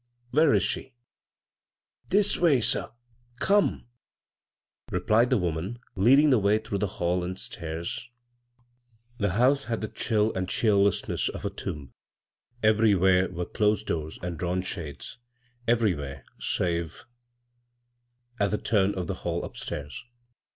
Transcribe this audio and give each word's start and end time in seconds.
"Where 0.31 0.51
is 0.55 0.63
she?" 0.63 0.95
"This 2.09 2.35
way, 2.35 2.59
sir. 2.59 2.89
Come," 3.39 3.85
replied 4.89 5.29
the 5.29 5.37
woman, 5.37 5.77
leading 5.95 6.31
the 6.31 6.39
way 6.39 6.57
through 6.57 6.79
the 6.79 6.87
hall 6.97 7.23
and 7.23 7.37
stairs. 7.37 8.09
house 9.19 9.65
had 9.65 9.81
the 9.81 9.87
chill 9.87 10.33
and 10.33 10.49
cheeriessness 10.49 11.29
imb. 11.35 11.91
Everywhere 12.63 13.29
were 13.29 13.45
closed 13.45 13.85
doors 13.85 14.17
awn 14.23 14.63
shades— 14.63 15.19
everywhere 15.67 16.25
save 16.39 17.05
at 18.39 18.49
the 18.49 18.57
68 18.57 18.57
b, 18.57 18.57
Google 18.57 18.57
CROSS 18.57 18.69
CURRENTS 18.69 18.69
turn 18.69 18.99
of 18.99 19.05
the 19.05 19.21
hall 19.21 19.45
up 19.45 19.55
stairs. 19.55 20.03